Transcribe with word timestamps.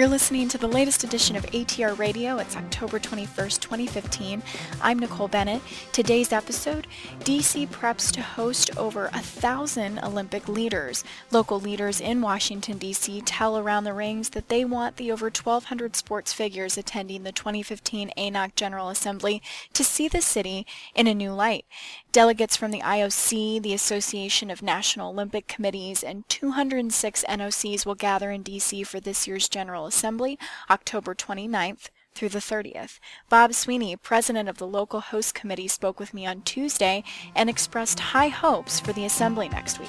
You're 0.00 0.08
listening 0.08 0.48
to 0.48 0.56
the 0.56 0.66
latest 0.66 1.04
edition 1.04 1.36
of 1.36 1.44
ATR 1.48 1.98
Radio. 1.98 2.38
It's 2.38 2.56
October 2.56 2.98
21st, 2.98 3.60
2015. 3.60 4.42
I'm 4.80 4.98
Nicole 4.98 5.28
Bennett. 5.28 5.60
Today's 5.92 6.32
episode, 6.32 6.86
DC 7.18 7.68
preps 7.68 8.10
to 8.12 8.22
host 8.22 8.74
over 8.78 9.10
a 9.12 9.18
thousand 9.18 9.98
Olympic 9.98 10.48
leaders. 10.48 11.04
Local 11.30 11.60
leaders 11.60 12.00
in 12.00 12.22
Washington, 12.22 12.78
D.C. 12.78 13.20
tell 13.26 13.58
Around 13.58 13.84
the 13.84 13.92
Rings 13.92 14.30
that 14.30 14.48
they 14.48 14.64
want 14.64 14.96
the 14.96 15.12
over 15.12 15.26
1,200 15.26 15.94
sports 15.94 16.32
figures 16.32 16.78
attending 16.78 17.22
the 17.22 17.30
2015 17.30 18.10
ANOC 18.16 18.54
General 18.54 18.88
Assembly 18.88 19.42
to 19.74 19.84
see 19.84 20.08
the 20.08 20.22
city 20.22 20.66
in 20.94 21.08
a 21.08 21.14
new 21.14 21.34
light. 21.34 21.66
Delegates 22.10 22.56
from 22.56 22.70
the 22.70 22.80
IOC, 22.80 23.62
the 23.62 23.74
Association 23.74 24.50
of 24.50 24.62
National 24.62 25.10
Olympic 25.10 25.46
Committees, 25.46 26.02
and 26.02 26.26
206 26.30 27.22
NOCs 27.28 27.84
will 27.84 27.94
gather 27.94 28.30
in 28.30 28.42
D.C. 28.42 28.82
for 28.82 28.98
this 28.98 29.28
year's 29.28 29.46
General 29.46 29.89
Assembly, 29.90 30.38
October 30.70 31.16
29th 31.16 31.90
through 32.14 32.28
the 32.28 32.38
30th. 32.38 33.00
Bob 33.28 33.52
Sweeney, 33.54 33.96
president 33.96 34.48
of 34.48 34.58
the 34.58 34.66
local 34.66 35.00
host 35.00 35.34
committee, 35.34 35.66
spoke 35.66 35.98
with 35.98 36.14
me 36.14 36.24
on 36.24 36.42
Tuesday 36.42 37.02
and 37.34 37.50
expressed 37.50 37.98
high 37.98 38.28
hopes 38.28 38.78
for 38.78 38.92
the 38.92 39.04
assembly 39.04 39.48
next 39.48 39.80
week. 39.80 39.88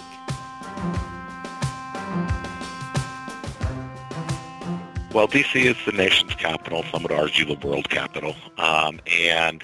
Well, 5.13 5.27
D.C. 5.27 5.67
is 5.67 5.77
the 5.85 5.91
nation's 5.91 6.33
capital, 6.33 6.83
some 6.91 7.03
would 7.03 7.11
argue 7.11 7.45
the 7.45 7.67
world 7.67 7.89
capital, 7.89 8.33
um, 8.57 8.99
and 9.05 9.63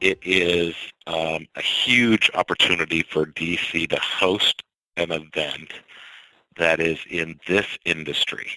it 0.00 0.18
is 0.24 0.74
um, 1.06 1.46
a 1.54 1.62
huge 1.62 2.28
opportunity 2.34 3.02
for 3.02 3.26
DC 3.26 3.88
to 3.90 4.00
host 4.00 4.64
an 4.96 5.12
event 5.12 5.74
that 6.56 6.80
is 6.80 6.98
in 7.08 7.38
this 7.46 7.66
industry. 7.84 8.48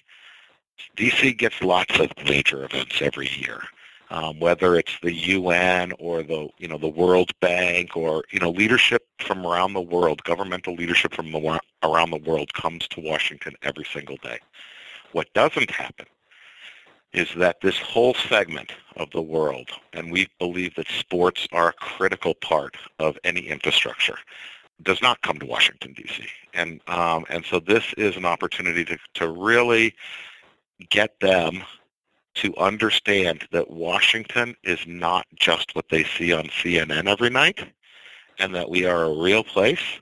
DC 0.96 1.36
gets 1.36 1.60
lots 1.62 1.98
of 1.98 2.10
major 2.26 2.64
events 2.64 3.00
every 3.00 3.28
year, 3.28 3.62
um, 4.10 4.38
whether 4.40 4.76
it's 4.76 4.98
the 5.02 5.12
UN 5.12 5.92
or 5.98 6.22
the 6.22 6.48
you 6.58 6.68
know 6.68 6.78
the 6.78 6.88
World 6.88 7.32
Bank 7.40 7.96
or 7.96 8.24
you 8.30 8.40
know 8.40 8.50
leadership 8.50 9.06
from 9.18 9.46
around 9.46 9.72
the 9.72 9.80
world, 9.80 10.22
governmental 10.24 10.74
leadership 10.74 11.14
from 11.14 11.32
the, 11.32 11.60
around 11.82 12.10
the 12.10 12.16
world 12.18 12.52
comes 12.54 12.86
to 12.88 13.00
Washington 13.00 13.54
every 13.62 13.84
single 13.84 14.16
day. 14.16 14.38
What 15.12 15.32
doesn't 15.34 15.70
happen 15.70 16.06
is 17.12 17.28
that 17.36 17.60
this 17.60 17.78
whole 17.78 18.14
segment 18.14 18.72
of 18.96 19.10
the 19.10 19.22
world, 19.22 19.70
and 19.92 20.12
we 20.12 20.28
believe 20.38 20.74
that 20.76 20.86
sports 20.88 21.48
are 21.52 21.70
a 21.70 21.72
critical 21.72 22.34
part 22.34 22.76
of 22.98 23.18
any 23.24 23.40
infrastructure, 23.40 24.18
does 24.82 25.02
not 25.02 25.20
come 25.22 25.38
to 25.38 25.46
Washington 25.46 25.92
D.C. 25.92 26.26
And 26.54 26.80
um, 26.86 27.24
and 27.28 27.44
so 27.44 27.60
this 27.60 27.84
is 27.96 28.16
an 28.16 28.24
opportunity 28.24 28.84
to 28.84 28.98
to 29.14 29.28
really 29.28 29.94
get 30.88 31.18
them 31.20 31.62
to 32.34 32.56
understand 32.56 33.46
that 33.52 33.70
Washington 33.70 34.56
is 34.62 34.78
not 34.86 35.26
just 35.34 35.74
what 35.74 35.88
they 35.90 36.04
see 36.04 36.32
on 36.32 36.44
CNN 36.44 37.06
every 37.06 37.30
night, 37.30 37.72
and 38.38 38.54
that 38.54 38.70
we 38.70 38.84
are 38.86 39.04
a 39.04 39.14
real 39.14 39.44
place, 39.44 40.00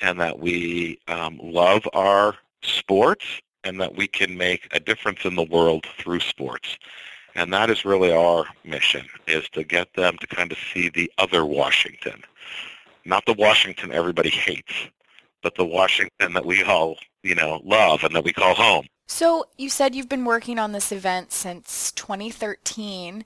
and 0.00 0.18
that 0.20 0.38
we 0.38 0.98
um, 1.08 1.38
love 1.42 1.86
our 1.92 2.36
sports 2.62 3.24
and 3.64 3.80
that 3.80 3.96
we 3.96 4.06
can 4.06 4.36
make 4.36 4.68
a 4.72 4.80
difference 4.80 5.24
in 5.24 5.34
the 5.34 5.42
world 5.42 5.86
through 5.98 6.20
sports. 6.20 6.78
And 7.34 7.52
that 7.52 7.70
is 7.70 7.84
really 7.84 8.12
our 8.12 8.44
mission, 8.64 9.06
is 9.26 9.48
to 9.50 9.64
get 9.64 9.92
them 9.94 10.16
to 10.18 10.26
kind 10.26 10.52
of 10.52 10.58
see 10.72 10.88
the 10.88 11.10
other 11.18 11.44
Washington. 11.44 12.22
Not 13.04 13.26
the 13.26 13.34
Washington 13.34 13.92
everybody 13.92 14.30
hates, 14.30 14.72
but 15.44 15.54
the 15.54 15.64
Washington 15.64 16.32
that 16.32 16.44
we 16.44 16.64
all, 16.64 16.96
you 17.22 17.36
know, 17.36 17.60
love 17.64 18.02
and 18.02 18.16
that 18.16 18.24
we 18.24 18.32
call 18.32 18.54
home. 18.54 18.86
So 19.06 19.44
you 19.56 19.68
said 19.68 19.94
you've 19.94 20.08
been 20.08 20.24
working 20.24 20.58
on 20.58 20.72
this 20.72 20.90
event 20.90 21.30
since 21.30 21.92
2013. 21.92 23.24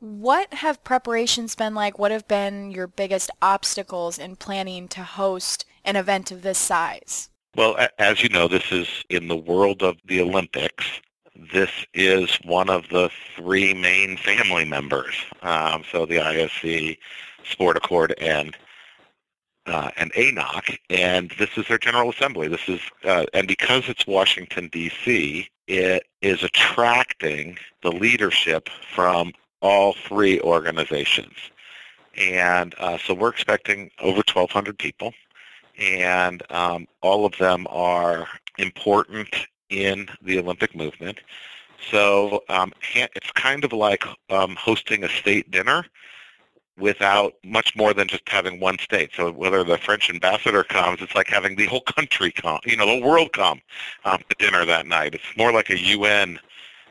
What 0.00 0.54
have 0.54 0.82
preparations 0.82 1.54
been 1.54 1.74
like? 1.74 1.98
What 1.98 2.10
have 2.10 2.26
been 2.26 2.70
your 2.70 2.86
biggest 2.86 3.30
obstacles 3.42 4.18
in 4.18 4.36
planning 4.36 4.88
to 4.88 5.02
host 5.02 5.66
an 5.84 5.96
event 5.96 6.32
of 6.32 6.42
this 6.42 6.58
size? 6.58 7.28
Well, 7.54 7.76
as 7.98 8.22
you 8.22 8.30
know, 8.30 8.48
this 8.48 8.72
is 8.72 8.88
in 9.10 9.28
the 9.28 9.36
world 9.36 9.82
of 9.82 9.96
the 10.06 10.22
Olympics. 10.22 10.86
This 11.52 11.70
is 11.92 12.38
one 12.44 12.70
of 12.70 12.88
the 12.88 13.10
three 13.36 13.74
main 13.74 14.16
family 14.16 14.64
members. 14.64 15.14
Um, 15.42 15.82
so 15.90 16.06
the 16.06 16.16
IOC, 16.16 16.96
Sport 17.44 17.76
Accord, 17.76 18.14
and 18.18 18.56
uh, 19.68 19.90
and 19.96 20.12
ANOC, 20.14 20.78
and 20.90 21.30
this 21.38 21.50
is 21.56 21.66
their 21.68 21.78
General 21.78 22.10
Assembly. 22.10 22.48
This 22.48 22.68
is, 22.68 22.80
uh, 23.04 23.26
and 23.34 23.46
because 23.46 23.88
it's 23.88 24.06
Washington 24.06 24.68
D.C., 24.68 25.48
it 25.66 26.06
is 26.22 26.42
attracting 26.42 27.58
the 27.82 27.92
leadership 27.92 28.68
from 28.94 29.32
all 29.60 29.92
three 29.92 30.40
organizations, 30.40 31.34
and 32.16 32.74
uh, 32.78 32.98
so 32.98 33.14
we're 33.14 33.28
expecting 33.28 33.90
over 34.00 34.22
1,200 34.32 34.78
people 34.78 35.12
and 35.78 36.42
um, 36.50 36.86
all 37.02 37.24
of 37.24 37.36
them 37.38 37.66
are 37.70 38.26
important 38.58 39.28
in 39.70 40.08
the 40.22 40.38
Olympic 40.38 40.74
movement. 40.74 41.20
So 41.90 42.42
um, 42.48 42.72
it's 42.94 43.30
kind 43.32 43.64
of 43.64 43.72
like 43.72 44.04
um, 44.30 44.56
hosting 44.56 45.04
a 45.04 45.08
state 45.08 45.50
dinner 45.50 45.84
without 46.78 47.34
much 47.44 47.74
more 47.76 47.92
than 47.92 48.08
just 48.08 48.28
having 48.28 48.60
one 48.60 48.78
state. 48.78 49.10
So 49.14 49.32
whether 49.32 49.64
the 49.64 49.78
French 49.78 50.10
ambassador 50.10 50.64
comes, 50.64 51.02
it's 51.02 51.14
like 51.14 51.28
having 51.28 51.56
the 51.56 51.66
whole 51.66 51.80
country 51.82 52.30
come, 52.30 52.60
you 52.64 52.76
know, 52.76 52.86
the 52.86 53.04
world 53.04 53.32
come 53.32 53.60
um, 54.04 54.20
to 54.28 54.36
dinner 54.38 54.64
that 54.64 54.86
night. 54.86 55.14
It's 55.14 55.36
more 55.36 55.52
like 55.52 55.70
a 55.70 55.78
UN 55.78 56.38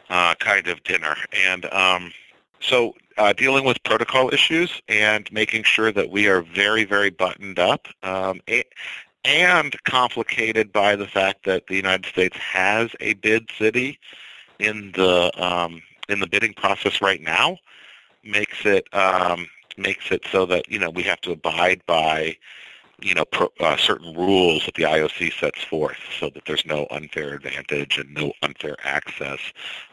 uh, 0.09 0.35
kind 0.35 0.67
of 0.67 0.83
dinner. 0.83 1.15
And 1.33 1.65
um, 1.73 2.11
so 2.59 2.93
uh, 3.17 3.33
dealing 3.33 3.65
with 3.65 3.81
protocol 3.83 4.33
issues 4.33 4.81
and 4.87 5.31
making 5.31 5.63
sure 5.63 5.91
that 5.91 6.09
we 6.09 6.27
are 6.27 6.41
very, 6.41 6.83
very 6.83 7.09
buttoned 7.09 7.59
up, 7.59 7.87
um, 8.03 8.41
and 9.25 9.83
complicated 9.83 10.71
by 10.71 10.95
the 10.95 11.07
fact 11.07 11.45
that 11.45 11.67
the 11.67 11.75
United 11.75 12.05
States 12.05 12.37
has 12.37 12.91
a 12.99 13.13
bid 13.15 13.49
city 13.57 13.99
in 14.59 14.91
the 14.93 15.31
um, 15.43 15.81
in 16.09 16.19
the 16.19 16.27
bidding 16.27 16.53
process 16.53 17.01
right 17.01 17.21
now, 17.21 17.57
makes 18.23 18.65
it 18.65 18.87
um, 18.93 19.47
makes 19.77 20.11
it 20.11 20.23
so 20.31 20.45
that 20.45 20.69
you 20.69 20.79
know 20.79 20.89
we 20.89 21.03
have 21.03 21.21
to 21.21 21.31
abide 21.31 21.81
by 21.85 22.35
you 23.01 23.13
know 23.13 23.25
uh, 23.59 23.77
certain 23.77 24.15
rules 24.15 24.65
that 24.65 24.75
the 24.75 24.83
IOC 24.83 25.33
sets 25.39 25.63
forth, 25.63 25.97
so 26.19 26.29
that 26.29 26.45
there's 26.45 26.65
no 26.65 26.87
unfair 26.91 27.35
advantage 27.35 27.97
and 27.97 28.13
no 28.13 28.33
unfair 28.41 28.75
access 28.83 29.39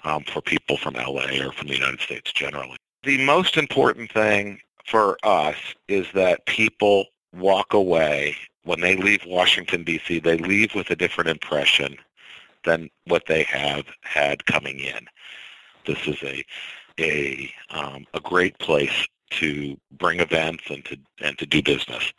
um, 0.05 0.25
for 0.25 0.41
people 0.41 0.77
from 0.77 0.95
LA 0.95 1.45
or 1.45 1.53
from 1.53 1.69
the 1.69 1.75
United 1.75 2.01
States 2.01 2.33
generally. 2.33 2.77
The 3.03 3.25
most 3.25 3.57
important 3.57 4.11
thing 4.11 4.61
for 4.87 5.19
us 5.23 5.57
is 5.89 6.07
that 6.15 6.47
people 6.47 7.07
walk 7.35 7.75
away 7.75 8.37
when 8.65 8.81
they 8.81 8.97
leave 8.97 9.25
Washington, 9.27 9.85
D.C., 9.85 10.21
they 10.21 10.39
leave 10.39 10.75
with 10.75 10.91
a 10.91 10.97
different 10.97 11.29
impression 11.29 11.97
than 12.65 12.89
what 13.07 13.27
they 13.27 13.43
have 13.43 13.85
had 14.03 14.47
coming 14.47 14.81
in. 14.81 15.07
This 15.87 16.07
is 16.07 16.23
a 16.23 16.45
a 16.99 17.53
um, 17.71 18.07
a 18.15 18.21
great 18.21 18.59
place 18.59 19.07
to 19.31 19.77
bring 19.93 20.21
events 20.21 20.65
and 20.71 20.85
to 20.85 20.97
and 21.21 21.39
to 21.39 21.47
do 21.47 21.63
business. 21.63 22.13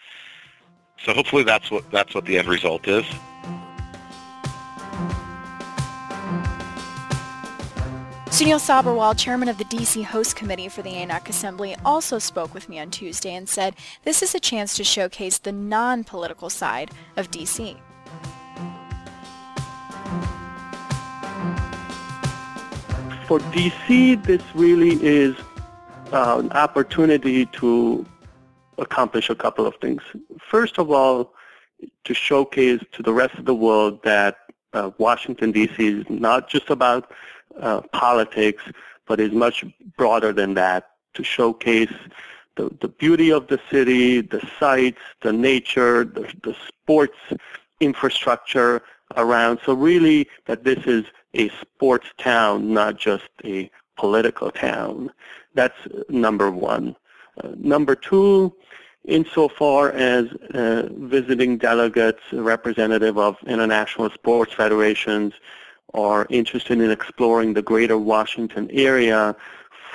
So 0.97 1.13
hopefully 1.13 1.43
that's 1.43 1.71
what 1.71 1.89
that's 1.91 2.13
what 2.13 2.25
the 2.25 2.37
end 2.37 2.47
result 2.47 2.87
is. 2.87 3.05
Sunil 8.35 8.59
Sabherwal, 8.59 9.17
chairman 9.17 9.47
of 9.47 9.57
the 9.57 9.63
DC 9.63 10.03
Host 10.03 10.35
Committee 10.35 10.67
for 10.67 10.81
the 10.81 10.91
ANOC 10.91 11.29
Assembly, 11.29 11.73
also 11.85 12.19
spoke 12.19 12.53
with 12.53 12.67
me 12.67 12.77
on 12.79 12.91
Tuesday 12.91 13.33
and 13.33 13.47
said 13.47 13.75
this 14.03 14.21
is 14.21 14.35
a 14.35 14.41
chance 14.41 14.75
to 14.75 14.83
showcase 14.83 15.37
the 15.37 15.53
non-political 15.53 16.49
side 16.49 16.91
of 17.15 17.31
DC. 17.31 17.77
For 23.25 23.39
DC, 23.39 24.21
this 24.25 24.43
really 24.53 25.01
is 25.01 25.37
uh, 26.11 26.37
an 26.39 26.51
opportunity 26.51 27.45
to 27.47 28.05
accomplish 28.77 29.29
a 29.29 29.35
couple 29.35 29.65
of 29.65 29.75
things. 29.81 30.01
First 30.39 30.77
of 30.77 30.91
all, 30.91 31.33
to 32.03 32.13
showcase 32.13 32.81
to 32.93 33.03
the 33.03 33.13
rest 33.13 33.35
of 33.35 33.45
the 33.45 33.55
world 33.55 34.01
that 34.03 34.37
uh, 34.73 34.91
Washington, 34.97 35.51
D.C. 35.51 35.87
is 35.87 36.05
not 36.09 36.49
just 36.49 36.69
about 36.69 37.11
uh, 37.59 37.81
politics, 37.93 38.63
but 39.07 39.19
is 39.19 39.31
much 39.31 39.63
broader 39.97 40.33
than 40.33 40.53
that 40.55 40.91
to 41.13 41.23
showcase 41.23 41.93
the, 42.55 42.69
the 42.81 42.87
beauty 42.87 43.31
of 43.31 43.47
the 43.47 43.59
city, 43.69 44.21
the 44.21 44.45
sights, 44.59 44.99
the 45.21 45.33
nature, 45.33 46.03
the, 46.05 46.31
the 46.43 46.55
sports 46.67 47.17
infrastructure 47.79 48.81
around. 49.17 49.59
So 49.65 49.73
really 49.73 50.27
that 50.45 50.63
this 50.63 50.85
is 50.85 51.05
a 51.33 51.49
sports 51.49 52.07
town, 52.17 52.73
not 52.73 52.97
just 52.97 53.29
a 53.43 53.69
political 53.97 54.51
town. 54.51 55.11
That's 55.55 55.77
number 56.09 56.51
one. 56.51 56.95
Uh, 57.43 57.49
number 57.57 57.95
two, 57.95 58.53
insofar 59.05 59.91
as 59.91 60.31
uh, 60.53 60.89
visiting 60.93 61.57
delegates, 61.57 62.21
representative 62.31 63.17
of 63.17 63.37
international 63.47 64.09
sports 64.11 64.53
federations, 64.53 65.33
are 65.93 66.27
interested 66.29 66.79
in 66.79 66.91
exploring 66.91 67.53
the 67.53 67.61
greater 67.61 67.97
Washington 67.97 68.69
area 68.71 69.35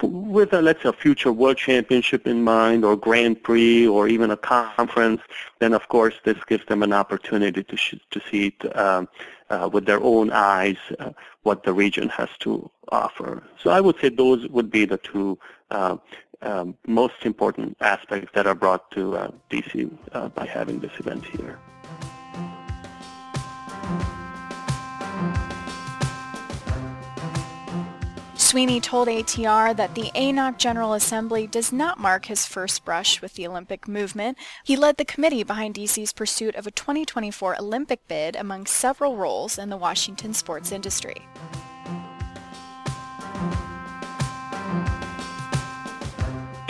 with 0.02 0.52
a, 0.52 0.62
let's 0.62 0.82
say 0.82 0.88
a 0.88 0.92
future 0.92 1.32
world 1.32 1.56
championship 1.56 2.26
in 2.26 2.42
mind 2.42 2.84
or 2.84 2.96
Grand 2.96 3.42
Prix 3.42 3.86
or 3.86 4.08
even 4.08 4.30
a 4.30 4.36
conference, 4.36 5.20
then 5.58 5.72
of 5.72 5.88
course 5.88 6.14
this 6.24 6.38
gives 6.46 6.64
them 6.66 6.82
an 6.82 6.92
opportunity 6.92 7.62
to, 7.62 7.76
sh- 7.76 7.94
to 8.10 8.20
see 8.30 8.48
it 8.48 8.76
um, 8.76 9.08
uh, 9.50 9.68
with 9.72 9.86
their 9.86 10.02
own 10.02 10.30
eyes 10.32 10.78
uh, 10.98 11.10
what 11.42 11.64
the 11.64 11.72
region 11.72 12.08
has 12.08 12.28
to 12.40 12.70
offer. 12.90 13.42
So 13.62 13.70
I 13.70 13.80
would 13.80 13.98
say 14.00 14.08
those 14.08 14.46
would 14.48 14.70
be 14.70 14.84
the 14.84 14.98
two 14.98 15.38
uh, 15.70 15.96
um, 16.42 16.76
most 16.86 17.24
important 17.24 17.76
aspects 17.80 18.30
that 18.34 18.46
are 18.46 18.54
brought 18.54 18.90
to 18.92 19.16
uh, 19.16 19.30
DC 19.50 19.90
uh, 20.12 20.28
by 20.28 20.46
having 20.46 20.80
this 20.80 20.92
event 20.98 21.24
here. 21.24 21.58
Sweeney 28.50 28.80
told 28.80 29.06
ATR 29.06 29.76
that 29.76 29.94
the 29.94 30.10
ANOC 30.16 30.58
General 30.58 30.94
Assembly 30.94 31.46
does 31.46 31.72
not 31.72 32.00
mark 32.00 32.24
his 32.24 32.46
first 32.46 32.84
brush 32.84 33.22
with 33.22 33.34
the 33.34 33.46
Olympic 33.46 33.86
movement. 33.86 34.36
He 34.64 34.74
led 34.74 34.96
the 34.96 35.04
committee 35.04 35.44
behind 35.44 35.76
DC's 35.76 36.12
pursuit 36.12 36.56
of 36.56 36.66
a 36.66 36.72
2024 36.72 37.60
Olympic 37.60 38.08
bid 38.08 38.34
among 38.34 38.66
several 38.66 39.16
roles 39.16 39.56
in 39.56 39.70
the 39.70 39.76
Washington 39.76 40.34
sports 40.34 40.72
industry. 40.72 41.28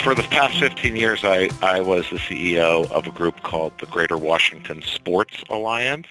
For 0.02 0.14
the 0.14 0.26
past 0.28 0.60
15 0.60 0.96
years, 0.96 1.24
I, 1.24 1.48
I 1.62 1.80
was 1.80 2.10
the 2.10 2.18
CEO 2.18 2.90
of 2.90 3.06
a 3.06 3.10
group 3.10 3.42
called 3.42 3.72
the 3.80 3.86
Greater 3.86 4.18
Washington 4.18 4.82
Sports 4.82 5.42
Alliance, 5.48 6.08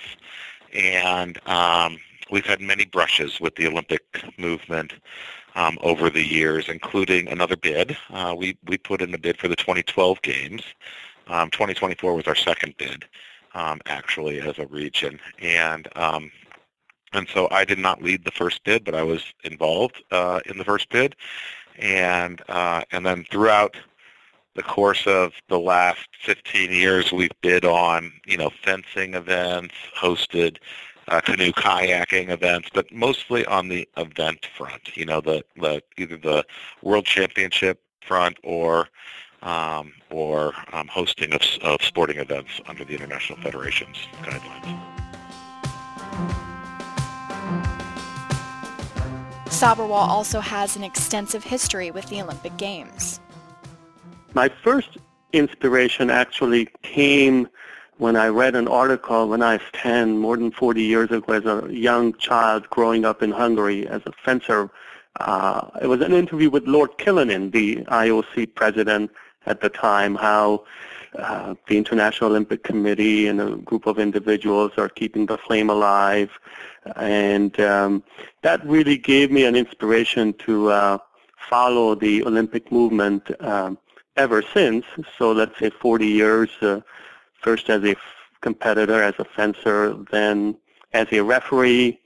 and 0.74 1.39
um, 1.48 2.00
we've 2.31 2.48
had 2.48 2.60
many 2.60 2.86
brushes 2.86 3.39
with 3.39 3.56
the 3.56 3.68
Olympic 3.68 4.01
movement 4.39 4.94
um, 5.56 5.78
over 5.81 6.10
the 6.10 6.25
years, 6.25 6.69
including 6.69 7.28
another 7.28 7.56
bid. 7.56 7.98
Uh, 8.10 8.36
we, 8.38 8.57
we 8.66 8.78
put 8.78 9.01
in 9.01 9.13
a 9.13 9.18
bid 9.18 9.38
for 9.38 9.48
the 9.48 9.56
2012 9.56 10.22
games. 10.22 10.63
Um, 11.28 11.50
2024 11.51 12.13
was 12.16 12.28
our 12.28 12.36
second 12.36 12.75
bid, 12.78 13.06
um, 13.54 13.80
actually, 13.86 14.42
as 14.42 14.57
a 14.57 14.68
region. 14.68 15.19
And 15.40 15.88
um, 15.96 16.31
and 17.13 17.28
so 17.28 17.48
I 17.51 17.66
did 17.66 17.80
not 17.80 18.04
lead 18.04 18.24
the 18.24 18.31
first 18.31 18.63
bid, 18.63 18.84
but 18.84 18.94
I 18.94 19.04
was 19.04 19.24
involved 19.44 20.04
uh, 20.12 20.42
in 20.46 20.57
the 20.57 20.63
first 20.63 20.90
bid. 20.90 21.16
And 21.78 22.42
uh, 22.50 22.84
and 22.92 23.06
then 23.06 23.25
throughout 23.31 23.75
the 24.56 24.63
course 24.63 25.07
of 25.07 25.34
the 25.48 25.60
last 25.60 26.07
15 26.22 26.72
years, 26.72 27.12
we've 27.12 27.31
bid 27.42 27.63
on, 27.63 28.12
you 28.25 28.38
know, 28.38 28.50
fencing 28.63 29.13
events, 29.13 29.75
hosted 29.98 30.57
uh, 31.10 31.22
canoe 31.22 31.52
kayaking 31.52 32.30
events, 32.30 32.70
but 32.74 32.92
mostly 32.92 33.46
on 33.46 33.68
the 33.68 33.88
event 33.98 34.48
front. 34.56 34.96
You 34.96 35.06
know, 35.06 35.22
the, 35.22 35.44
the 35.56 35.82
either 35.98 36.18
the 36.18 36.46
World 36.82 37.06
Championship 37.06 37.82
front 38.02 38.38
or 38.44 38.88
um, 39.42 39.94
or 40.10 40.54
um, 40.74 40.88
hosting 40.88 41.34
of, 41.34 41.42
of 41.62 41.82
sporting 41.82 42.18
events 42.18 42.60
under 42.68 42.84
the 42.84 42.94
International 42.94 43.40
Federation's 43.42 43.98
guidelines. 44.24 44.82
Sabherwal 49.46 50.08
also 50.08 50.40
has 50.40 50.76
an 50.76 50.84
extensive 50.84 51.44
history 51.44 51.92
with 51.92 52.06
the 52.08 52.22
Olympic 52.22 52.56
Games. 52.58 53.20
My 54.34 54.50
first 54.64 54.98
inspiration 55.34 56.10
actually 56.10 56.68
came 56.82 57.48
when 58.00 58.16
I 58.16 58.30
read 58.30 58.56
an 58.56 58.69
article 58.69 59.28
when 59.28 59.44
I 59.44 59.57
was 59.57 59.66
10, 59.74 60.18
more 60.18 60.38
than 60.38 60.51
40 60.51 60.81
years 60.81 61.12
ago, 61.12 61.34
as 61.34 61.46
a 61.46 61.68
young 61.69 62.13
child 62.13 62.69
growing 62.69 63.04
up 63.04 63.22
in 63.22 63.30
Hungary 63.30 63.88
as 63.88 64.01
a 64.06 64.13
fencer. 64.24 64.72
Uh, 65.19 65.68
it 65.81 65.88
was 65.88 66.00
an 66.00 66.13
interview 66.13 66.50
with 66.50 66.66
Lord 66.66 66.98
Killanin, 66.98 67.51
the 67.51 67.78
IOC 67.88 68.56
president 68.56 69.12
at 69.46 69.60
the 69.60 69.68
time, 69.69 70.16
how 70.16 70.63
uh, 71.18 71.56
the 71.68 71.78
International 71.78 72.30
Olympic 72.30 72.63
Committee 72.63 73.28
and 73.28 73.42
a 73.42 73.57
group 73.57 73.86
of 73.86 74.00
individuals 74.00 74.72
are 74.78 74.88
keeping 74.88 75.25
the 75.25 75.38
flame 75.38 75.69
alive. 75.69 76.30
And 76.95 77.60
um, 77.60 78.04
that 78.44 78.66
really 78.66 78.98
gave 78.98 79.30
me 79.30 79.44
an 79.44 79.57
inspiration 79.57 80.31
to 80.45 80.69
uh, 80.69 80.98
follow 81.50 81.95
the 81.95 82.24
Olympic 82.24 82.72
movement 82.72 83.30
um, 83.42 83.78
ever 84.16 84.42
since. 84.42 84.86
So 85.18 85.34
let's 85.34 85.60
say 85.60 85.69
40 85.69 86.07
years 86.07 86.50
uh, 86.62 86.80
first 87.42 87.70
as 87.70 87.84
a 87.84 87.96
competitor, 88.42 89.02
as 89.02 89.16
a 89.20 89.26
fencer, 89.26 89.96
then 90.12 90.56
as 90.94 91.08
a 91.12 91.22
referee, 91.22 92.00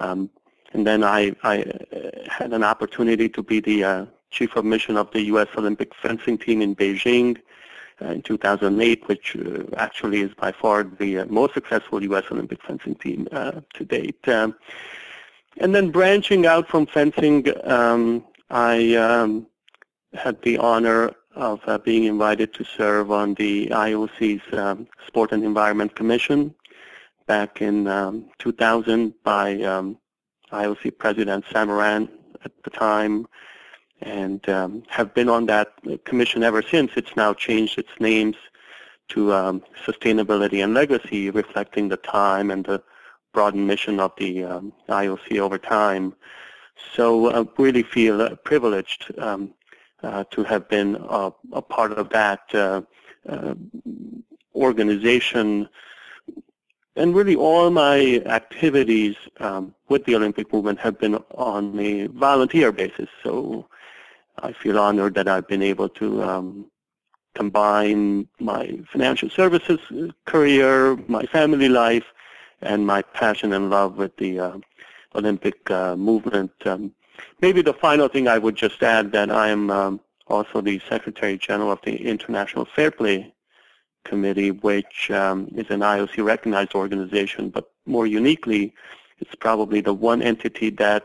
um, 0.00 0.30
and 0.72 0.86
then 0.86 1.02
I, 1.02 1.34
I, 1.42 1.62
uh, 1.62 2.10
had 2.28 2.52
an 2.52 2.62
opportunity 2.62 3.28
to 3.30 3.42
be 3.42 3.60
the 3.60 3.84
uh, 3.84 4.06
chief 4.30 4.54
of 4.56 4.64
mission 4.64 4.96
of 4.96 5.10
the 5.12 5.22
U.S. 5.22 5.48
Olympic 5.56 5.94
fencing 5.94 6.38
team 6.38 6.62
in 6.62 6.76
Beijing 6.76 7.38
uh, 8.00 8.06
in 8.06 8.22
2008, 8.22 9.08
which 9.08 9.36
uh, 9.36 9.64
actually 9.76 10.20
is 10.20 10.32
by 10.34 10.52
far 10.52 10.84
the 10.84 11.18
uh, 11.18 11.24
most 11.26 11.54
successful 11.54 12.02
U.S. 12.04 12.24
Olympic 12.30 12.62
fencing 12.62 12.94
team 12.94 13.26
uh, 13.32 13.60
to 13.74 13.84
date. 13.84 14.28
Um, 14.28 14.54
and 15.58 15.74
then 15.74 15.90
branching 15.90 16.46
out 16.46 16.68
from 16.68 16.86
fencing, 16.86 17.48
um, 17.64 18.24
I 18.50 18.94
um, 18.94 19.46
had 20.14 20.40
the 20.42 20.58
honor 20.58 21.12
of 21.34 21.60
uh, 21.66 21.78
being 21.78 22.04
invited 22.04 22.52
to 22.54 22.64
serve 22.64 23.10
on 23.10 23.34
the 23.34 23.68
IOC's 23.68 24.42
um, 24.56 24.86
Sport 25.06 25.32
and 25.32 25.44
Environment 25.44 25.94
Commission 25.94 26.54
back 27.26 27.62
in 27.62 27.86
um, 27.86 28.28
2000 28.38 29.14
by 29.22 29.62
um, 29.62 29.96
IOC 30.52 30.98
President 30.98 31.44
Samaranch 31.46 32.08
at 32.44 32.52
the 32.64 32.70
time 32.70 33.26
and 34.02 34.48
um, 34.48 34.82
have 34.88 35.14
been 35.14 35.28
on 35.28 35.46
that 35.46 35.72
commission 36.04 36.42
ever 36.42 36.62
since. 36.62 36.92
It's 36.96 37.14
now 37.16 37.34
changed 37.34 37.78
its 37.78 37.90
names 38.00 38.36
to 39.10 39.32
um, 39.32 39.62
Sustainability 39.84 40.62
and 40.64 40.74
Legacy, 40.74 41.30
reflecting 41.30 41.88
the 41.88 41.96
time 41.98 42.50
and 42.50 42.64
the 42.64 42.82
broadened 43.32 43.66
mission 43.66 44.00
of 44.00 44.12
the 44.16 44.44
um, 44.44 44.72
IOC 44.88 45.38
over 45.38 45.58
time. 45.58 46.14
So 46.94 47.30
I 47.30 47.34
uh, 47.34 47.44
really 47.58 47.82
feel 47.82 48.22
uh, 48.22 48.34
privileged 48.36 49.12
um, 49.18 49.54
to 50.02 50.44
have 50.44 50.68
been 50.68 50.96
a, 51.08 51.32
a 51.52 51.62
part 51.62 51.92
of 51.92 52.08
that 52.10 52.42
uh, 52.54 52.82
uh, 53.28 53.54
organization. 54.54 55.68
And 56.96 57.14
really 57.14 57.36
all 57.36 57.70
my 57.70 58.22
activities 58.26 59.16
um, 59.38 59.74
with 59.88 60.04
the 60.04 60.16
Olympic 60.16 60.52
movement 60.52 60.78
have 60.80 60.98
been 60.98 61.16
on 61.34 61.78
a 61.78 62.06
volunteer 62.08 62.72
basis. 62.72 63.08
So 63.22 63.66
I 64.38 64.52
feel 64.52 64.78
honored 64.78 65.14
that 65.14 65.28
I've 65.28 65.48
been 65.48 65.62
able 65.62 65.88
to 65.90 66.22
um, 66.22 66.70
combine 67.34 68.26
my 68.38 68.80
financial 68.92 69.30
services 69.30 69.80
career, 70.26 70.96
my 71.08 71.22
family 71.26 71.68
life, 71.68 72.04
and 72.60 72.86
my 72.86 73.02
passion 73.02 73.52
and 73.52 73.70
love 73.70 73.96
with 73.96 74.16
the 74.16 74.40
uh, 74.40 74.58
Olympic 75.14 75.70
uh, 75.70 75.96
movement. 75.96 76.52
Um, 76.64 76.92
Maybe 77.40 77.62
the 77.62 77.72
final 77.72 78.08
thing 78.08 78.28
I 78.28 78.38
would 78.38 78.56
just 78.56 78.82
add 78.82 79.12
that 79.12 79.30
I 79.30 79.48
am 79.48 79.70
um, 79.70 80.00
also 80.26 80.60
the 80.60 80.80
Secretary 80.88 81.36
General 81.36 81.72
of 81.72 81.80
the 81.84 81.96
International 81.96 82.64
Fair 82.64 82.90
Play 82.90 83.32
Committee, 84.04 84.50
which 84.50 85.10
um, 85.10 85.48
is 85.54 85.66
an 85.70 85.80
IOC 85.80 86.24
recognized 86.24 86.74
organization, 86.74 87.50
but 87.50 87.70
more 87.86 88.06
uniquely, 88.06 88.74
it's 89.18 89.34
probably 89.34 89.80
the 89.80 89.92
one 89.92 90.22
entity 90.22 90.70
that 90.70 91.04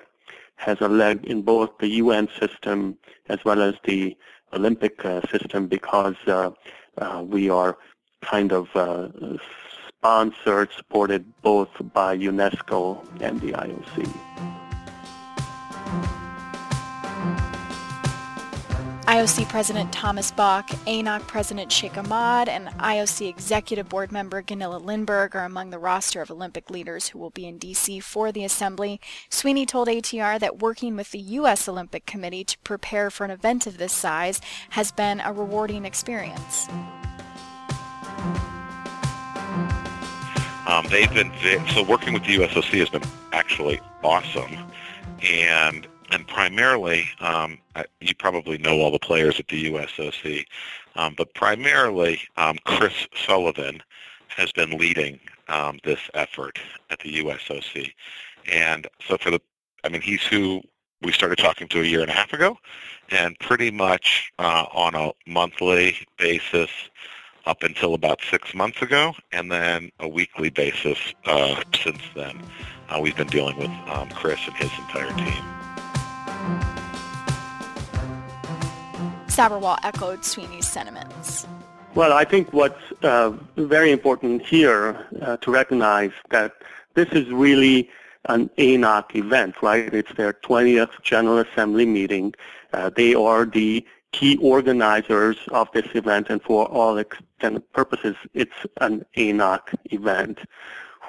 has 0.57 0.79
a 0.81 0.87
leg 0.87 1.25
in 1.25 1.41
both 1.41 1.77
the 1.79 1.87
UN 1.87 2.29
system 2.39 2.97
as 3.27 3.43
well 3.43 3.61
as 3.61 3.75
the 3.83 4.15
Olympic 4.53 5.03
uh, 5.03 5.21
system 5.27 5.67
because 5.67 6.15
uh, 6.27 6.51
uh, 6.97 7.23
we 7.25 7.49
are 7.49 7.77
kind 8.21 8.53
of 8.53 8.73
uh, 8.75 9.09
sponsored, 9.87 10.71
supported 10.71 11.25
both 11.41 11.69
by 11.93 12.17
UNESCO 12.17 13.05
and 13.21 13.41
the 13.41 13.51
IOC. 13.51 14.54
IOC 19.15 19.47
President 19.47 19.93
Thomas 19.93 20.29
Bach, 20.29 20.67
ANOC 20.87 21.25
President 21.25 21.71
Sheikh 21.71 21.97
Ahmad, 21.97 22.49
and 22.49 22.67
IOC 22.67 23.29
Executive 23.29 23.87
Board 23.87 24.11
member 24.11 24.41
Gunilla 24.41 24.77
Lindberg 24.77 25.35
are 25.35 25.45
among 25.45 25.69
the 25.69 25.79
roster 25.79 26.21
of 26.21 26.29
Olympic 26.29 26.69
leaders 26.69 27.07
who 27.07 27.19
will 27.19 27.29
be 27.29 27.45
in 27.45 27.57
D.C. 27.57 28.01
for 28.01 28.33
the 28.33 28.43
assembly. 28.43 28.99
Sweeney 29.29 29.65
told 29.65 29.87
ATR 29.87 30.37
that 30.41 30.59
working 30.59 30.97
with 30.97 31.11
the 31.11 31.19
U.S. 31.19 31.69
Olympic 31.69 32.05
Committee 32.05 32.43
to 32.43 32.57
prepare 32.65 33.09
for 33.09 33.23
an 33.23 33.31
event 33.31 33.65
of 33.65 33.77
this 33.77 33.93
size 33.93 34.41
has 34.71 34.91
been 34.91 35.21
a 35.21 35.31
rewarding 35.31 35.85
experience. 35.85 36.67
Um, 40.67 40.85
they've 40.89 41.13
been 41.13 41.31
so 41.69 41.83
working 41.83 42.13
with 42.13 42.25
the 42.25 42.39
USOC 42.39 42.79
has 42.79 42.89
been 42.89 43.03
actually 43.31 43.79
awesome, 44.03 44.57
and 45.23 45.87
and 46.11 46.27
primarily, 46.27 47.07
um, 47.19 47.57
you 47.99 48.15
probably 48.15 48.57
know 48.57 48.79
all 48.79 48.91
the 48.91 48.99
players 48.99 49.39
at 49.39 49.47
the 49.47 49.71
USOC, 49.71 50.45
um, 50.95 51.13
but 51.17 51.33
primarily 51.33 52.21
um, 52.37 52.57
Chris 52.65 53.07
Sullivan 53.25 53.81
has 54.29 54.51
been 54.51 54.77
leading 54.77 55.19
um, 55.47 55.79
this 55.83 55.99
effort 56.13 56.59
at 56.89 56.99
the 56.99 57.23
USOC. 57.23 57.91
And 58.51 58.87
so 59.07 59.17
for 59.17 59.31
the, 59.31 59.41
I 59.83 59.89
mean, 59.89 60.01
he's 60.01 60.23
who 60.23 60.61
we 61.01 61.11
started 61.11 61.37
talking 61.37 61.67
to 61.69 61.81
a 61.81 61.85
year 61.85 62.01
and 62.01 62.09
a 62.09 62.13
half 62.13 62.33
ago, 62.33 62.57
and 63.09 63.37
pretty 63.39 63.71
much 63.71 64.31
uh, 64.39 64.65
on 64.73 64.95
a 64.95 65.11
monthly 65.27 65.97
basis 66.17 66.69
up 67.45 67.63
until 67.63 67.93
about 67.93 68.19
six 68.29 68.55
months 68.55 68.81
ago, 68.81 69.13
and 69.31 69.51
then 69.51 69.91
a 69.99 70.07
weekly 70.07 70.49
basis 70.49 70.97
uh, 71.25 71.61
since 71.83 72.01
then. 72.15 72.41
Uh, 72.89 72.99
we've 73.01 73.15
been 73.15 73.27
dealing 73.27 73.57
with 73.57 73.69
um, 73.89 74.09
Chris 74.09 74.39
and 74.47 74.55
his 74.55 74.71
entire 74.79 75.13
team. 75.17 75.64
Sabherwal 79.35 79.77
echoed 79.83 80.23
Sweeney's 80.23 80.65
sentiments. 80.65 81.45
Well, 81.93 82.13
I 82.13 82.23
think 82.23 82.53
what's 82.53 82.81
uh, 83.03 83.33
very 83.57 83.91
important 83.91 84.45
here 84.45 85.05
uh, 85.21 85.35
to 85.35 85.51
recognize 85.51 86.11
that 86.29 86.53
this 86.93 87.09
is 87.09 87.29
really 87.31 87.89
an 88.29 88.49
ANOC 88.57 89.13
event, 89.13 89.55
right? 89.61 89.93
It's 89.93 90.13
their 90.13 90.31
20th 90.31 91.01
General 91.01 91.39
Assembly 91.39 91.85
meeting. 91.85 92.33
Uh, 92.71 92.89
they 92.95 93.13
are 93.13 93.43
the 93.43 93.85
key 94.13 94.37
organizers 94.37 95.35
of 95.49 95.67
this 95.73 95.87
event, 95.95 96.29
and 96.29 96.41
for 96.41 96.67
all 96.67 96.97
extended 96.97 97.69
purposes, 97.73 98.15
it's 98.33 98.65
an 98.79 99.05
ANOC 99.17 99.75
event, 99.91 100.39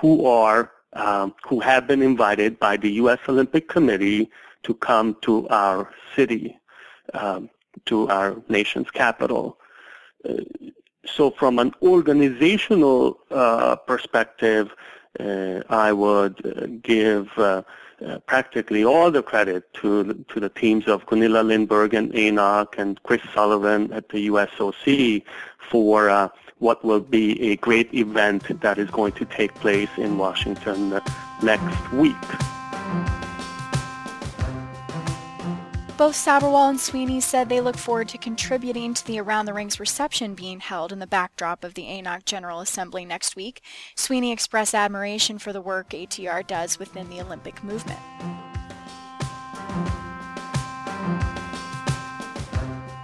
who 0.00 0.26
are 0.26 0.72
um, 0.94 1.32
who 1.46 1.60
have 1.60 1.86
been 1.86 2.02
invited 2.02 2.58
by 2.58 2.76
the 2.76 2.90
U.S. 3.02 3.20
Olympic 3.28 3.68
Committee 3.68 4.28
to 4.64 4.74
come 4.74 5.16
to 5.22 5.46
our 5.48 5.92
city, 6.16 6.58
um, 7.14 7.50
to 7.86 8.08
our 8.08 8.36
nation's 8.48 8.90
capital. 8.90 9.58
Uh, 10.28 10.34
so 11.04 11.30
from 11.30 11.58
an 11.58 11.72
organizational 11.82 13.18
uh, 13.30 13.76
perspective, 13.76 14.70
uh, 15.20 15.60
I 15.68 15.92
would 15.92 16.44
uh, 16.44 16.66
give 16.82 17.30
uh, 17.38 17.62
practically 18.26 18.84
all 18.84 19.10
the 19.10 19.22
credit 19.22 19.72
to 19.74 20.24
to 20.28 20.40
the 20.40 20.50
teams 20.50 20.86
of 20.86 21.06
Gunilla 21.06 21.42
Lindberg 21.42 21.94
and 21.94 22.12
ANOC 22.12 22.78
and 22.78 23.02
Chris 23.04 23.22
Sullivan 23.32 23.92
at 23.92 24.08
the 24.10 24.28
USOC 24.28 25.22
for 25.70 26.30
what 26.58 26.84
will 26.84 27.00
be 27.00 27.52
a 27.52 27.56
great 27.56 27.92
event 27.94 28.60
that 28.60 28.78
is 28.78 28.90
going 28.90 29.12
to 29.12 29.24
take 29.24 29.54
place 29.54 29.90
in 29.96 30.18
Washington 30.18 31.00
next 31.42 31.92
week. 31.92 32.26
Both 35.96 36.14
Sabherwal 36.14 36.68
and 36.68 36.78
Sweeney 36.78 37.22
said 37.22 37.48
they 37.48 37.62
look 37.62 37.78
forward 37.78 38.10
to 38.10 38.18
contributing 38.18 38.92
to 38.92 39.06
the 39.06 39.18
Around 39.18 39.46
the 39.46 39.54
Rings 39.54 39.80
reception 39.80 40.34
being 40.34 40.60
held 40.60 40.92
in 40.92 40.98
the 40.98 41.06
backdrop 41.06 41.64
of 41.64 41.72
the 41.72 41.84
ANOC 41.84 42.26
General 42.26 42.60
Assembly 42.60 43.06
next 43.06 43.34
week. 43.34 43.62
Sweeney 43.94 44.30
expressed 44.30 44.74
admiration 44.74 45.38
for 45.38 45.54
the 45.54 45.60
work 45.62 45.88
ATR 45.90 46.46
does 46.46 46.78
within 46.78 47.08
the 47.08 47.22
Olympic 47.22 47.64
movement. 47.64 47.98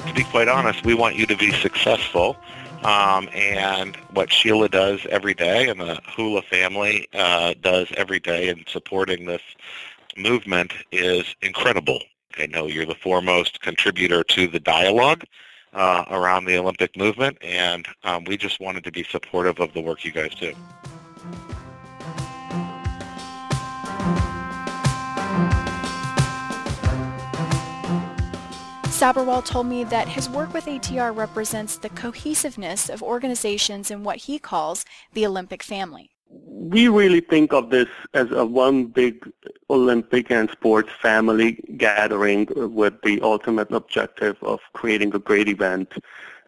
To 0.07 0.13
be 0.15 0.25
quite 0.25 0.49
honest, 0.49 0.85
we 0.85 0.93
want 0.93 1.17
you 1.17 1.25
to 1.25 1.37
be 1.37 1.51
successful. 1.51 2.37
Um, 2.85 3.31
and 3.33 3.97
what 4.13 4.31
Sheila 4.31 4.69
does 4.69 5.07
every 5.09 5.33
day 5.33 5.71
and 5.71 5.81
the 5.81 5.99
Hula 6.15 6.43
family 6.43 7.09
uh, 7.15 7.55
does 7.63 7.87
every 7.97 8.21
day 8.21 8.51
in 8.51 8.67
supporting 8.67 9.25
this 9.25 9.41
movement 10.15 10.75
is 10.91 11.35
incredible. 11.41 12.01
I 12.39 12.47
know 12.47 12.67
you're 12.67 12.87
the 12.87 12.95
foremost 12.95 13.61
contributor 13.61 14.23
to 14.25 14.47
the 14.47 14.61
dialogue 14.61 15.25
uh, 15.73 16.05
around 16.11 16.45
the 16.45 16.57
Olympic 16.59 16.97
movement, 16.97 17.39
and 17.43 17.87
um, 18.05 18.25
we 18.25 18.37
just 18.37 18.61
wanted 18.61 18.85
to 18.85 18.93
be 18.93 19.05
supportive 19.05 19.61
of 19.61 19.73
the 19.73 19.81
work 19.81 20.05
you 20.05 20.13
guys 20.13 20.35
do. 20.35 20.53
Sabherwal 29.03 29.45
told 29.45 29.67
me 29.67 29.83
that 29.85 30.07
his 30.07 30.31
work 30.31 30.55
with 30.55 30.67
ATR 30.67 31.17
represents 31.17 31.77
the 31.77 31.89
cohesiveness 31.89 32.89
of 32.89 33.03
organizations 33.03 33.91
in 33.91 34.05
what 34.05 34.17
he 34.17 34.39
calls 34.39 34.85
the 35.13 35.27
Olympic 35.27 35.63
family 35.63 36.13
we 36.63 36.87
really 36.87 37.21
think 37.21 37.53
of 37.53 37.71
this 37.71 37.89
as 38.15 38.31
a 38.31 38.47
one 38.47 38.87
big 38.87 39.29
Olympic 39.69 40.31
and 40.31 40.49
sports 40.51 40.91
family 41.01 41.53
gathering 41.77 42.47
with 42.55 42.95
the 43.03 43.21
ultimate 43.21 43.73
objective 43.73 44.37
of 44.43 44.61
creating 44.73 45.13
a 45.13 45.19
great 45.19 45.49
event 45.49 45.93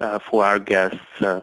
uh, 0.01 0.21
for 0.21 0.45
our 0.45 0.61
guests 0.61 1.01
uh, 1.21 1.41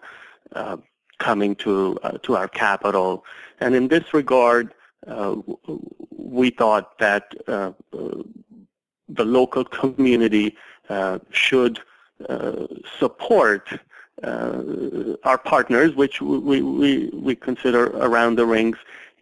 uh, 0.54 0.78
coming 1.18 1.54
to 1.56 2.00
uh, 2.04 2.18
to 2.20 2.38
our 2.38 2.48
capital. 2.48 3.26
And 3.60 3.76
in 3.76 3.90
this 3.90 4.14
regard, 4.14 4.74
uh, 5.06 5.36
we 6.16 6.50
thought 6.50 6.98
that 7.00 7.34
uh, 7.50 7.74
the 7.92 9.26
local 9.26 9.66
community 9.66 10.56
should 11.32 11.82
support 13.00 13.68
our 14.24 15.38
partners, 15.38 15.96
which 15.96 16.22
we, 16.22 16.62
we, 16.62 17.10
we 17.14 17.36
consider 17.36 17.88
around 17.98 18.36
the 18.38 18.46
rings 18.46 18.78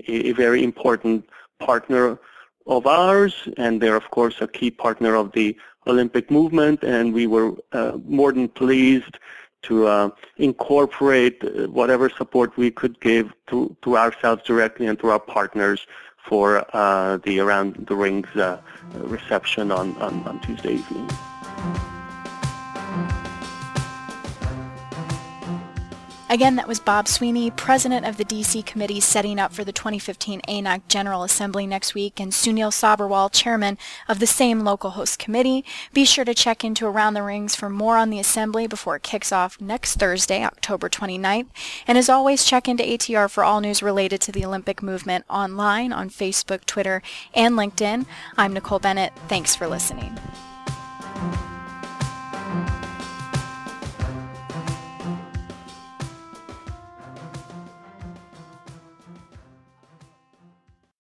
a, 0.08 0.30
a, 0.30 0.32
very 0.34 0.64
important 0.64 1.28
partner 1.60 2.20
of 2.68 2.86
ours, 2.86 3.48
and 3.58 3.82
they're 3.82 3.96
of 3.96 4.10
course 4.12 4.42
a 4.42 4.48
key 4.48 4.72
partner 4.72 5.16
of 5.16 5.32
the 5.32 5.56
Olympic 5.88 6.30
movement, 6.30 6.84
and 6.84 7.14
we 7.14 7.28
were 7.28 7.54
uh, 7.72 7.98
more 8.06 8.32
than 8.32 8.48
pleased 8.48 9.18
to 9.64 9.88
uh, 9.88 10.10
incorporate 10.38 11.44
whatever 11.70 12.10
support 12.10 12.56
we 12.58 12.72
could 12.72 13.00
give 13.02 13.34
to, 13.48 13.76
to 13.82 13.98
ourselves 13.98 14.44
directly 14.44 14.88
and 14.88 15.00
to 15.00 15.10
our 15.10 15.20
partners 15.20 15.86
for 16.26 16.66
uh, 16.74 17.18
the 17.18 17.40
Around 17.40 17.88
the 17.88 17.96
Rings 17.96 18.34
uh, 18.36 18.62
reception 18.94 19.72
on, 19.72 19.96
on, 19.98 20.24
on 20.28 20.40
Tuesday 20.42 20.76
evening. 20.76 21.10
Again, 26.32 26.58
that 26.58 26.68
was 26.68 26.80
Bob 26.80 27.08
Sweeney, 27.08 27.50
president 27.50 28.06
of 28.06 28.18
the 28.18 28.24
D.C. 28.24 28.62
committee 28.62 29.00
setting 29.00 29.40
up 29.40 29.52
for 29.52 29.64
the 29.64 29.72
2015 29.72 30.42
ANOC 30.42 30.82
General 30.88 31.24
Assembly 31.24 31.66
next 31.66 31.96
week, 31.96 32.20
and 32.20 32.32
Sunil 32.32 32.72
Sabherwal, 32.72 33.32
chairman 33.32 33.80
of 34.08 34.20
the 34.20 34.28
same 34.28 34.60
local 34.60 34.92
host 34.92 35.18
committee. 35.18 35.66
Be 35.92 36.06
sure 36.06 36.24
to 36.26 36.36
check 36.36 36.64
into 36.64 36.86
Around 36.86 37.16
the 37.16 37.24
Rings 37.24 37.56
for 37.56 37.68
more 37.68 37.98
on 37.98 38.12
the 38.12 38.20
assembly 38.20 38.68
before 38.68 38.98
it 38.98 39.02
kicks 39.02 39.32
off 39.32 39.60
next 39.60 39.96
Thursday, 39.96 40.44
October 40.44 40.88
29th. 40.88 41.48
And 41.88 41.98
as 41.98 42.10
always, 42.10 42.46
check 42.46 42.68
into 42.68 42.84
ATR 42.84 43.28
for 43.28 43.44
all 43.44 43.60
news 43.60 43.82
related 43.82 44.22
to 44.22 44.32
the 44.32 44.46
Olympic 44.46 44.84
movement 44.84 45.26
online 45.32 45.92
on 45.92 46.12
Facebook, 46.12 46.64
Twitter, 46.66 47.02
and 47.34 47.56
LinkedIn. 47.56 48.06
I'm 48.38 48.54
Nicole 48.54 48.78
Bennett. 48.78 49.14
Thanks 49.28 49.56
for 49.56 49.68
listening. 49.68 50.16